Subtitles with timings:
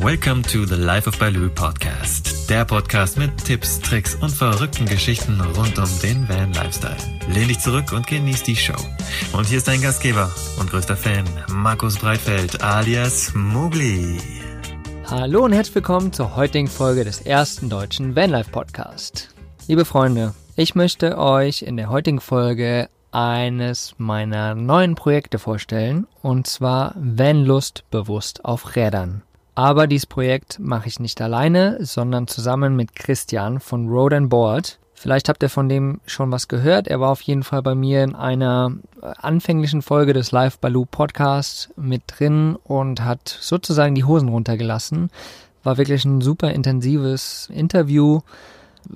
[0.00, 2.48] Welcome to the Life of Baloo Podcast.
[2.48, 6.96] Der Podcast mit Tipps, Tricks und verrückten Geschichten rund um den Van Lifestyle.
[7.28, 8.78] Lehn dich zurück und genieß die Show.
[9.32, 10.30] Und hier ist dein Gastgeber
[10.60, 14.20] und größter Fan, Markus Breitfeld alias Mugli.
[15.06, 19.34] Hallo und herzlich willkommen zur heutigen Folge des ersten deutschen Vanlife Podcast.
[19.66, 26.46] Liebe Freunde, ich möchte euch in der heutigen Folge eines meiner neuen Projekte vorstellen, und
[26.46, 29.22] zwar Vanlust bewusst auf Rädern.
[29.58, 34.78] Aber dieses Projekt mache ich nicht alleine, sondern zusammen mit Christian von Road and Board.
[34.94, 36.86] Vielleicht habt ihr von dem schon was gehört.
[36.86, 38.70] Er war auf jeden Fall bei mir in einer
[39.02, 45.10] anfänglichen Folge des Live Baloo Podcasts mit drin und hat sozusagen die Hosen runtergelassen.
[45.64, 48.20] War wirklich ein super intensives Interview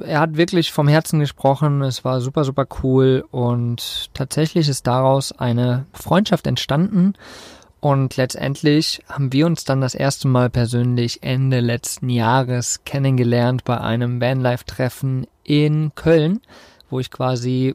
[0.01, 1.83] er hat wirklich vom Herzen gesprochen.
[1.83, 7.15] Es war super, super cool und tatsächlich ist daraus eine Freundschaft entstanden.
[7.83, 13.77] Und letztendlich haben wir uns dann das erste Mal persönlich Ende letzten Jahres kennengelernt bei
[13.81, 16.43] einem Vanlife-Treffen in Köln,
[16.91, 17.75] wo ich quasi,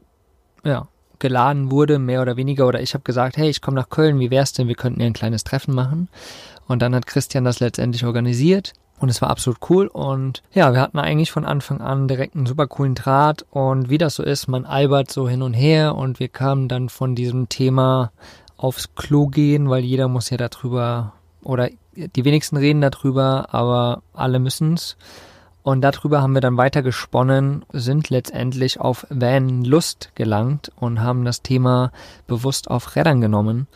[0.64, 0.88] ja,
[1.20, 4.31] geladen wurde, mehr oder weniger, oder ich habe gesagt, hey, ich komme nach Köln, wie
[4.31, 6.08] wär's denn, wir könnten ja ein kleines Treffen machen.
[6.70, 8.72] Und dann hat Christian das letztendlich organisiert.
[9.02, 12.46] Und es war absolut cool und ja, wir hatten eigentlich von Anfang an direkt einen
[12.46, 16.20] super coolen Draht und wie das so ist, man albert so hin und her und
[16.20, 18.12] wir kamen dann von diesem Thema
[18.58, 21.13] aufs Klo gehen, weil jeder muss ja darüber
[21.44, 24.97] oder die wenigsten reden darüber, aber alle müssen's.
[25.63, 31.25] Und darüber haben wir dann weiter gesponnen, sind letztendlich auf Van Lust gelangt und haben
[31.25, 31.91] das Thema
[32.25, 33.67] bewusst auf Rädern genommen.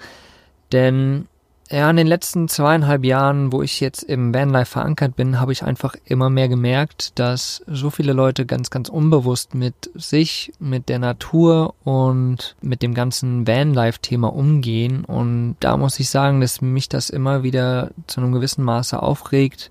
[0.71, 1.27] Denn
[1.71, 5.63] ja, in den letzten zweieinhalb Jahren, wo ich jetzt im Vanlife verankert bin, habe ich
[5.63, 10.99] einfach immer mehr gemerkt, dass so viele Leute ganz, ganz unbewusst mit sich, mit der
[10.99, 15.05] Natur und mit dem ganzen Vanlife-Thema umgehen.
[15.05, 19.69] Und da muss ich sagen, dass mich das immer wieder zu einem gewissen Maße aufregt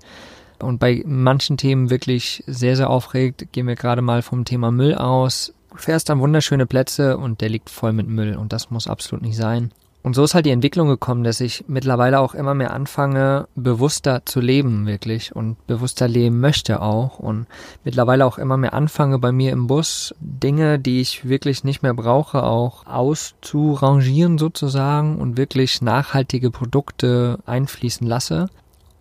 [0.57, 3.51] und bei manchen Themen wirklich sehr, sehr aufregt.
[3.51, 5.53] Gehen wir gerade mal vom Thema Müll aus.
[5.69, 9.23] Du fährst an wunderschöne Plätze und der liegt voll mit Müll und das muss absolut
[9.23, 9.71] nicht sein.
[10.03, 14.23] Und so ist halt die Entwicklung gekommen, dass ich mittlerweile auch immer mehr anfange, bewusster
[14.25, 17.19] zu leben, wirklich, und bewusster leben möchte auch.
[17.19, 17.45] Und
[17.83, 21.93] mittlerweile auch immer mehr anfange, bei mir im Bus Dinge, die ich wirklich nicht mehr
[21.93, 28.49] brauche, auch auszurangieren sozusagen und wirklich nachhaltige Produkte einfließen lasse.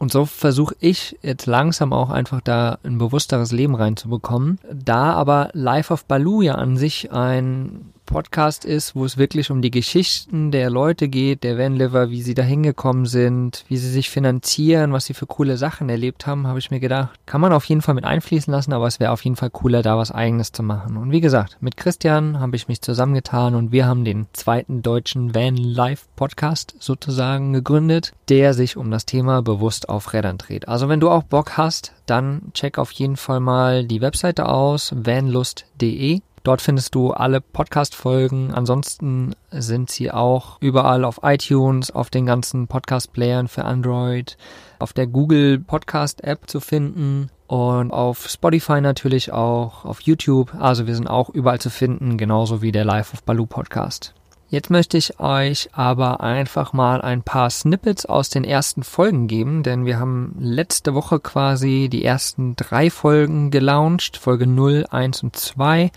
[0.00, 4.58] Und so versuche ich jetzt langsam auch einfach da ein bewussteres Leben reinzubekommen.
[4.72, 9.62] Da aber Life of Baloo ja an sich ein Podcast ist, wo es wirklich um
[9.62, 14.10] die Geschichten der Leute geht, der Vanliver, wie sie da hingekommen sind, wie sie sich
[14.10, 17.64] finanzieren, was sie für coole Sachen erlebt haben, habe ich mir gedacht, kann man auf
[17.66, 20.50] jeden Fall mit einfließen lassen, aber es wäre auf jeden Fall cooler, da was eigenes
[20.50, 20.96] zu machen.
[20.96, 25.32] Und wie gesagt, mit Christian habe ich mich zusammengetan und wir haben den zweiten deutschen
[25.32, 30.66] Van Life Podcast sozusagen gegründet, der sich um das Thema bewusst auf Rädern dreht.
[30.66, 34.92] Also wenn du auch Bock hast, dann check auf jeden Fall mal die Webseite aus,
[34.96, 38.52] vanlust.de Dort findest du alle Podcast-Folgen.
[38.54, 44.38] Ansonsten sind sie auch überall auf iTunes, auf den ganzen Podcast-Playern für Android,
[44.78, 50.54] auf der Google Podcast-App zu finden und auf Spotify natürlich auch, auf YouTube.
[50.58, 54.14] Also wir sind auch überall zu finden, genauso wie der Life of Baloo Podcast.
[54.50, 59.62] Jetzt möchte ich euch aber einfach mal ein paar Snippets aus den ersten Folgen geben,
[59.62, 65.36] denn wir haben letzte Woche quasi die ersten drei Folgen gelauncht, Folge 0, 1 und
[65.36, 65.92] 2,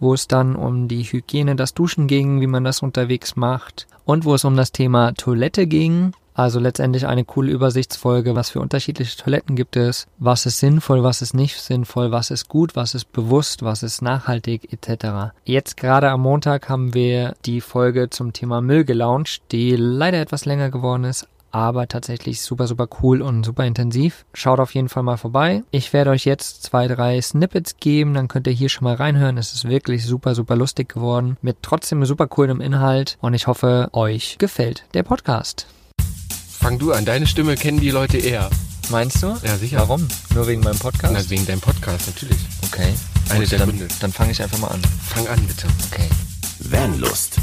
[0.00, 4.24] wo es dann um die Hygiene, das Duschen ging, wie man das unterwegs macht und
[4.24, 9.16] wo es um das Thema Toilette ging also letztendlich eine coole Übersichtsfolge, was für unterschiedliche
[9.16, 13.12] Toiletten gibt es, was ist sinnvoll, was ist nicht sinnvoll, was ist gut, was ist
[13.12, 15.32] bewusst, was ist nachhaltig etc.
[15.44, 20.44] Jetzt gerade am Montag haben wir die Folge zum Thema Müll gelauncht, die leider etwas
[20.44, 24.24] länger geworden ist, aber tatsächlich super, super cool und super intensiv.
[24.32, 25.62] Schaut auf jeden Fall mal vorbei.
[25.70, 29.36] Ich werde euch jetzt zwei, drei Snippets geben, dann könnt ihr hier schon mal reinhören.
[29.36, 33.90] Es ist wirklich super, super lustig geworden, mit trotzdem super coolem Inhalt und ich hoffe,
[33.92, 35.66] euch gefällt der Podcast.
[36.62, 38.48] Fang du an, deine Stimme kennen die Leute eher.
[38.88, 39.36] Meinst du?
[39.42, 39.78] Ja, sicher.
[39.78, 40.06] Warum?
[40.32, 41.12] Nur wegen meinem Podcast?
[41.12, 42.38] Na, wegen deinem Podcast, natürlich.
[42.70, 42.94] Okay.
[43.30, 43.88] Eine Gut, der dann, Gründe.
[44.00, 44.80] Dann fange ich einfach mal an.
[45.08, 45.66] Fang an, bitte.
[45.90, 46.08] Okay.
[46.60, 47.38] Vanlust.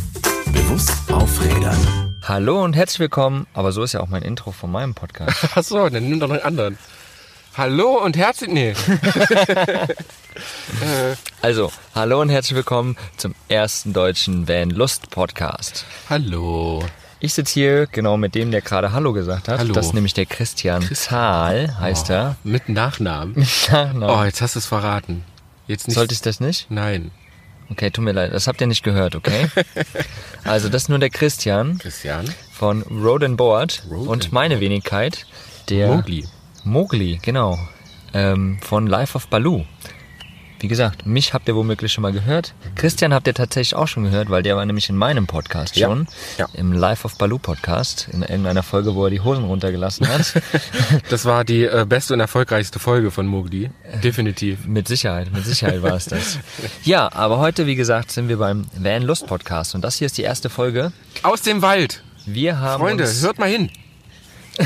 [0.54, 2.16] Bewusst auf Rädern.
[2.24, 3.45] Hallo und herzlich willkommen.
[3.54, 5.38] Aber so ist ja auch mein Intro von meinem Podcast.
[5.56, 6.77] Ach so, dann nimm doch noch einen anderen.
[7.57, 8.50] Hallo und herzlich...
[8.51, 8.69] Nee.
[10.81, 15.83] äh, Also, hallo und herzlich willkommen zum ersten deutschen Van Lust Podcast.
[16.10, 16.86] hallo.
[17.21, 19.60] Ich sitze hier genau mit dem, der gerade Hallo gesagt hat.
[19.60, 19.74] Hallo.
[19.74, 22.38] Das ist nämlich der Christian Zahl, heißt er.
[22.45, 23.36] Mit Nachnamen.
[23.38, 24.25] Oh, Nachname.
[24.25, 25.25] jetzt hast du es verraten.
[25.68, 25.95] Jetzt nicht...
[25.95, 26.68] Sollte ich das nicht?
[26.69, 27.12] Nein.
[27.69, 28.33] Okay, tut mir leid.
[28.33, 29.50] Das habt ihr nicht gehört, okay?
[30.45, 32.25] also, das ist nur der Christian Christian?
[32.54, 35.25] von Road and Board Road und and meine Wenigkeit,
[35.68, 36.25] der Mowgli.
[36.63, 37.60] Mowgli, genau.
[38.13, 39.66] Ähm, von Life of Baloo.
[40.61, 42.53] Wie gesagt, mich habt ihr womöglich schon mal gehört.
[42.75, 45.88] Christian habt ihr tatsächlich auch schon gehört, weil der war nämlich in meinem Podcast Ja,
[45.88, 46.06] schon.
[46.38, 46.47] ja.
[46.53, 48.09] Im Life of Baloo Podcast.
[48.11, 50.33] In irgendeiner Folge, wo er die Hosen runtergelassen hat.
[51.09, 53.69] Das war die äh, beste und erfolgreichste Folge von Mogli.
[54.03, 54.65] Definitiv.
[54.65, 56.39] mit Sicherheit, mit Sicherheit war es das.
[56.83, 59.75] Ja, aber heute, wie gesagt, sind wir beim Van Lust Podcast.
[59.75, 60.91] Und das hier ist die erste Folge.
[61.23, 62.03] Aus dem Wald.
[62.25, 63.69] Wir haben Freunde, hört mal hin.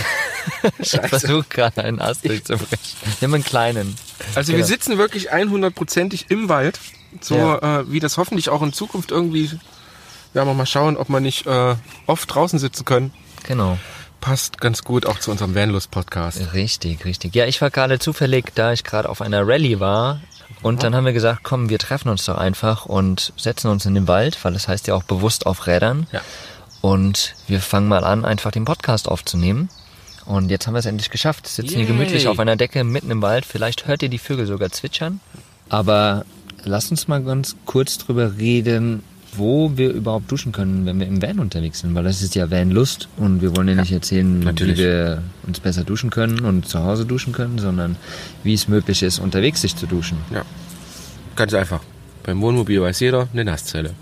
[0.80, 2.78] ich versuche gerade einen Ast durchzubrechen.
[3.19, 3.95] Wir haben einen kleinen.
[4.36, 4.68] Also wir Genau.
[4.68, 6.80] sitzen wirklich 100%ig im Wald.
[7.22, 7.80] So Ja.
[7.81, 9.52] äh, wie das hoffentlich auch in Zukunft irgendwie.
[10.34, 11.75] Wir mal schauen, ob wir nicht äh,
[12.08, 13.14] oft draußen sitzen können.
[13.48, 13.78] Genau.
[14.20, 16.54] Passt ganz gut auch zu unserem Vanlust-Podcast.
[16.54, 17.36] Richtig, richtig.
[17.36, 20.22] Ja, ich war gerade zufällig, da ich gerade auf einer Rallye war.
[20.62, 23.96] Und dann haben wir gesagt, komm, wir treffen uns doch einfach und setzen uns in
[23.96, 26.08] den Wald, weil das heißt ja auch bewusst auf Rädern.
[26.14, 26.22] Ja.
[26.81, 29.69] Und wir fangen mal an, einfach den Podcast aufzunehmen.
[30.25, 31.48] Und jetzt haben wir es endlich geschafft.
[31.48, 31.88] Sitzen hier Yay.
[31.88, 33.46] gemütlich auf einer Decke mitten im Wald.
[33.46, 35.20] Vielleicht hört ihr die Vögel sogar zwitschern.
[35.70, 36.25] Aber
[36.64, 39.04] lasst uns mal ganz kurz drüber reden,
[39.36, 41.96] wo wir überhaupt duschen können, wenn wir im Van unterwegs sind.
[41.96, 44.78] Weil das ist ja Van-Lust und wir wollen ja nicht erzählen, natürlich.
[44.78, 47.96] wie wir uns besser duschen können und zu Hause duschen können, sondern
[48.44, 50.18] wie es möglich ist, unterwegs sich zu duschen.
[50.31, 50.44] Ja.
[51.36, 51.81] Ganz einfach.
[52.24, 53.94] Beim Wohnmobil weiß jeder, eine Nasszelle.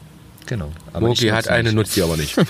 [0.46, 0.72] Genau.
[1.14, 2.36] Ich hat eine, nutzt sie aber nicht.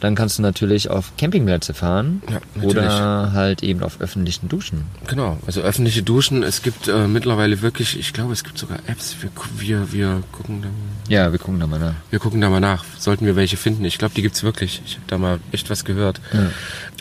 [0.00, 2.76] Dann kannst du natürlich auf Campingplätze fahren Ja, natürlich.
[2.76, 4.86] oder halt eben auf öffentlichen Duschen.
[5.06, 6.42] Genau, also öffentliche Duschen.
[6.42, 9.16] Es gibt äh, mittlerweile wirklich, ich glaube, es gibt sogar Apps.
[9.22, 9.30] Wir,
[9.60, 10.68] wir, wir, gucken, da,
[11.14, 11.94] Ja, wir gucken da mal nach.
[12.08, 12.84] wir gucken da mal nach.
[12.98, 13.84] Sollten wir welche finden.
[13.84, 14.80] Ich glaube, die gibt's wirklich.
[14.86, 16.20] Ich habe da mal echt was gehört.
[16.32, 16.46] Ja.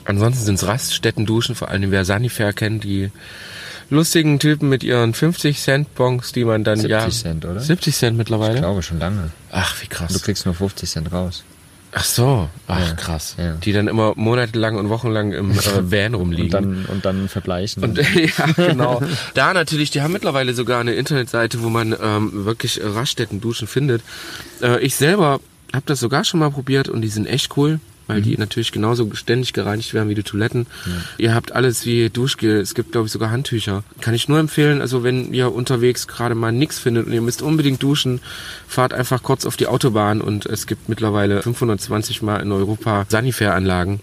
[0.06, 3.12] Ansonsten sind's Raststätten-Duschen, vor allem wer Sanifair kennt, die
[3.90, 7.60] lustigen Typen mit ihren 50 Cent Bons, die man dann 70 ja Cent, oder?
[7.60, 8.60] 70 Cent Ich mittlerweile.
[8.60, 9.32] glaube schon lange.
[9.52, 10.22] Ach, wie Du krass.
[10.22, 11.44] kriegst nur 50 Cent raus.
[11.92, 13.36] Ach so, ach Ja, krass.
[13.38, 13.54] ja.
[13.54, 15.56] Die dann immer monatelang und wochenlang im äh,
[15.92, 16.46] Van rumliegen.
[16.46, 17.84] Und dann, und dann verbleichen.
[17.84, 19.02] Und ja, genau.
[19.34, 24.02] Da natürlich, die haben mittlerweile sogar eine Internetseite, wo man ähm, wirklich Raststätten-Duschen findet.
[24.62, 25.40] Äh, ich selber
[25.74, 29.10] habe das sogar schon mal probiert und die sind echt cool, weil die natürlich genauso
[29.14, 30.66] ständig gereinigt werden wie die Toiletten.
[31.18, 33.84] Ihr habt alles wie Duschgel, es gibt glaube ich sogar Handtücher.
[34.02, 37.42] Kann ich nur empfehlen, also wenn ihr unterwegs gerade mal nichts findet und ihr müsst
[37.42, 38.20] unbedingt duschen,
[38.68, 44.00] fahrt einfach kurz auf die Autobahn und es gibt mittlerweile 520 Mal in Europa Sanifair-Anlagen,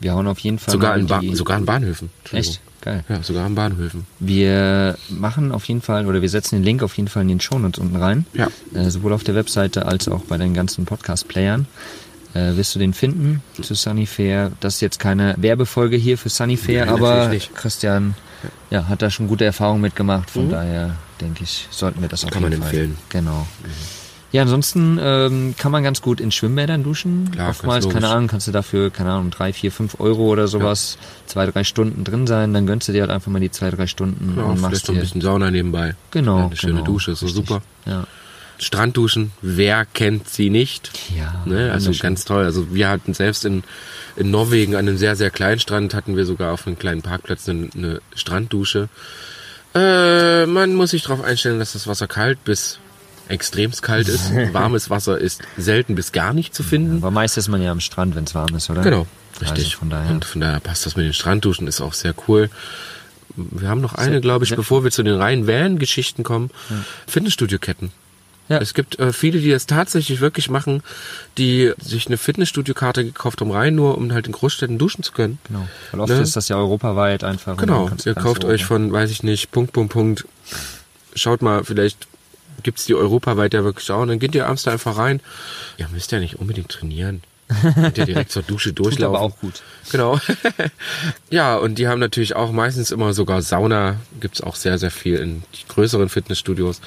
[0.00, 1.34] wir hauen auf jeden Fall sogar mal in, ba die...
[1.34, 2.10] sogar in Bahnhöfen.
[2.32, 2.60] Echt?
[2.82, 3.02] Geil.
[3.08, 4.06] Ja, sogar in Bahnhöfen.
[4.20, 7.40] Wir machen auf jeden Fall, oder wir setzen den Link auf jeden Fall in den
[7.40, 8.26] Shownotes unten rein.
[8.34, 8.48] Ja.
[8.74, 11.66] Äh, sowohl auf der Webseite als auch bei den ganzen Podcast-Playern.
[12.34, 14.50] Äh, wirst du den finden zu Sunnyfair?
[14.60, 17.30] Das ist jetzt keine Werbefolge hier für Sunnyfair, Nein, aber.
[17.54, 18.14] Christian
[18.70, 20.30] ja, hat da schon gute Erfahrungen mitgemacht.
[20.30, 22.34] Von daher denke ich, sollten wir das auf Mhm.
[22.34, 22.98] Kann man jeden empfehlen.
[23.08, 23.46] Genau.
[24.32, 27.30] Ja, ansonsten ähm, kann man ganz gut in Schwimmbädern duschen.
[27.30, 28.08] Klar, Oftmals, keine.
[28.08, 32.02] Ahnung, kannst du dafür, keine Ahnung, drei, vier, fünf Euro oder sowas, zwei, drei Stunden
[32.02, 32.52] drin sein.
[32.52, 34.94] Dann gönnst du dir halt einfach mal die zwei, drei Stunden Ja, und machst noch
[34.94, 35.94] ein dir bisschen Sauna nebenbei.
[36.10, 36.38] Genau.
[36.40, 37.46] Ja, eine schöne genau, Dusche, ist so richtig.
[37.46, 37.62] super.
[37.86, 38.06] Ja.
[38.58, 40.90] Strandduschen, wer kennt sie nicht?
[41.16, 41.42] Ja.
[41.44, 41.72] Ne?
[41.72, 42.44] Also ganz toll.
[42.44, 43.64] Also wir hatten selbst in,
[44.16, 47.48] in Norwegen an einem sehr, sehr kleinen Strand, hatten wir sogar auf einem kleinen Parkplatz
[47.48, 48.88] eine, eine Stranddusche.
[49.74, 52.78] Äh, man muss sich darauf einstellen, dass das Wasser kalt bis
[53.28, 54.32] extremst kalt ist.
[54.52, 56.98] Warmes Wasser ist selten bis gar nicht zu finden.
[56.98, 58.82] Aber meist ist man ja am Strand, wenn es warm ist, oder?
[58.82, 59.06] Genau,
[59.40, 59.64] richtig.
[59.64, 60.10] Also von daher.
[60.10, 62.50] Und von daher passt das mit den Strandduschen, ist auch sehr cool.
[63.36, 66.50] Wir haben noch eine, glaube ich, bevor wir zu den reinen Van-Geschichten kommen.
[67.08, 67.90] Fitnessstudio-Ketten.
[68.48, 68.58] Ja.
[68.58, 70.82] Es gibt äh, viele, die das tatsächlich wirklich machen,
[71.38, 75.38] die sich eine Fitnessstudio-Karte gekauft haben, rein nur, um halt in Großstädten duschen zu können.
[75.48, 75.66] Genau.
[75.92, 76.20] Weil oft Ne?
[76.20, 77.56] ist das ja europaweit einfach.
[77.56, 80.26] Genau, ihr kauft euch von, weiß ich nicht, Punkt, Punkt, Punkt.
[81.14, 82.06] Schaut mal, vielleicht
[82.62, 84.02] gibt's die europaweit ja wirklich auch.
[84.02, 85.20] Und dann geht ihr abends da einfach rein.
[85.78, 87.22] Ihr müsst ja nicht unbedingt trainieren.
[87.74, 89.16] Könnt ihr direkt zur Dusche Tut durchlaufen.
[89.16, 89.62] aber auch gut.
[89.90, 90.18] Genau.
[91.30, 93.96] ja, und die haben natürlich auch meistens immer sogar Sauna.
[94.20, 96.80] Gibt's auch sehr, sehr viel in größeren Fitnessstudios.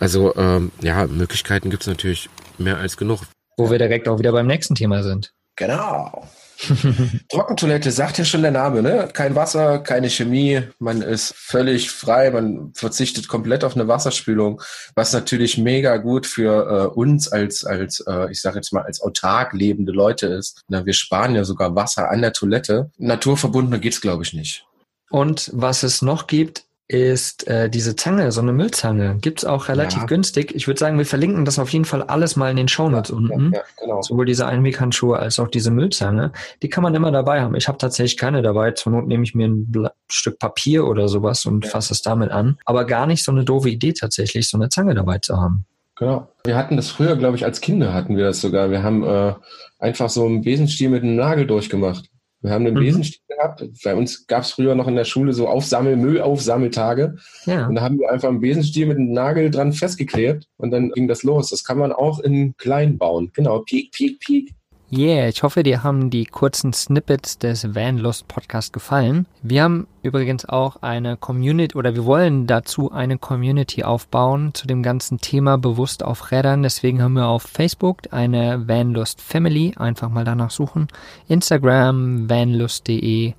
[0.00, 3.22] Also ähm, ja, Möglichkeiten gibt's natürlich mehr als genug.
[3.56, 5.32] Wo wir direkt auch wieder beim nächsten Thema sind.
[5.56, 6.26] Genau.
[7.30, 9.08] Trockentoilette sagt ja schon der Name, ne?
[9.12, 14.62] Kein Wasser, keine Chemie, man ist völlig frei, man verzichtet komplett auf eine Wasserspülung,
[14.94, 19.02] was natürlich mega gut für äh, uns als, als äh, ich sage jetzt mal, als
[19.02, 20.62] autark lebende Leute ist.
[20.68, 22.90] Na, wir sparen ja sogar Wasser an der Toilette.
[22.96, 24.66] Naturverbundener geht's, glaube ich, nicht.
[25.10, 29.16] Und was es noch gibt, ist äh, diese Zange, so eine Müllzange.
[29.20, 30.06] Gibt's auch relativ Ja.
[30.06, 30.54] günstig.
[30.54, 33.52] Ich würde sagen, wir verlinken das auf jeden Fall alles mal in den Shownotes unten.
[33.54, 34.02] Ja, genau.
[34.02, 36.30] Sowohl diese Einweghandschuhe als auch diese Müllzange.
[36.62, 37.56] Die kann man immer dabei haben.
[37.56, 38.70] Ich habe tatsächlich keine dabei.
[38.70, 41.70] Zur Not nehme ich mir ein Stück Papier oder sowas und Ja.
[41.72, 42.58] fasse es damit an.
[42.64, 45.64] Aber gar nicht so eine doofe Idee tatsächlich, so eine Zange dabei zu haben.
[45.98, 46.28] Genau.
[46.44, 48.70] Wir hatten das früher, glaube ich, als Kinder hatten wir das sogar.
[48.70, 49.32] Wir haben äh,
[49.80, 52.04] einfach so einen Besenstiel mit einem Nagel durchgemacht.
[52.46, 52.80] Wir haben einen Mhm.
[52.80, 53.64] Besenstiel gehabt.
[53.82, 57.16] Bei uns gab es früher noch in der Schule so Aufsammel, Müllaufsammeltage.
[57.44, 57.66] Ja.
[57.66, 61.08] Und da haben wir einfach einen Besenstiel mit einem Nagel dran festgeklebt und dann ging
[61.08, 61.50] das los.
[61.50, 63.30] Das kann man auch in klein bauen.
[63.34, 64.54] Genau, piek, piek, piek.
[64.92, 69.26] Yeah, ich hoffe, dir haben die kurzen Snippets des Vanlust Podcast gefallen.
[69.42, 74.84] Wir haben übrigens auch eine Community oder wir wollen dazu eine Community aufbauen zu dem
[74.84, 76.62] ganzen Thema bewusst auf Rädern.
[76.62, 79.74] Deswegen haben wir auf Facebook eine Vanlust Family.
[79.76, 80.86] Einfach mal danach suchen.
[81.26, 83.34] Instagram vanlust.de.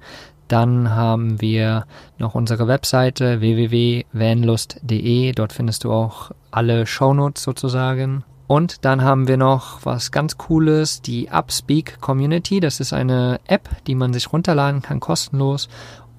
[0.50, 1.86] Dann haben wir
[2.18, 5.32] noch unsere Webseite www.vanlust.de.
[5.32, 8.26] Dort findest du auch alle Shownotes sozusagen.
[8.48, 12.62] Und dann haben wir noch was ganz Cooles, die Upspeak Community.
[12.62, 15.68] Das ist eine App, die man sich runterladen kann, kostenlos.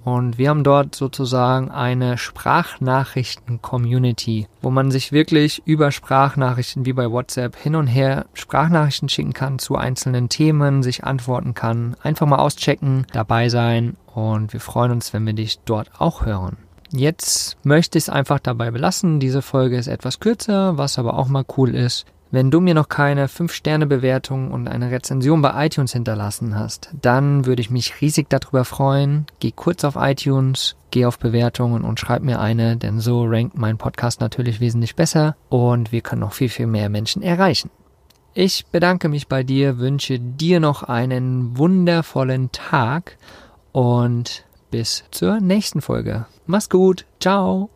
[0.05, 7.11] Und wir haben dort sozusagen eine Sprachnachrichten-Community, wo man sich wirklich über Sprachnachrichten wie bei
[7.11, 11.95] WhatsApp hin und her Sprachnachrichten schicken kann zu einzelnen Themen, sich antworten kann.
[12.03, 16.57] Einfach mal auschecken, dabei sein und wir freuen uns, wenn wir dich dort auch hören.
[16.91, 19.21] Jetzt möchte ich es einfach dabei belassen.
[19.21, 22.07] Diese Folge ist etwas kürzer, was aber auch mal cool ist.
[22.31, 27.63] Wenn du mir noch keine 5-Sterne-Bewertung und eine Rezension bei iTunes hinterlassen hast, dann würde
[27.63, 29.27] ich mich riesig darüber freuen.
[29.41, 33.79] Geh kurz auf iTunes, geh auf Bewertungen und schreib mir eine, denn so rankt mein
[33.79, 37.71] Podcast natürlich wesentlich besser und wir können noch viel, viel mehr Menschen erreichen.
[38.35, 43.17] Ich bedanke mich bei dir, wünsche dir noch einen wundervollen Tag
[43.73, 46.27] und bis zur nächsten Folge.
[46.47, 47.07] Mach's gut.
[47.21, 47.71] Ciao.